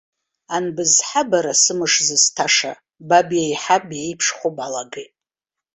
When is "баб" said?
3.07-3.29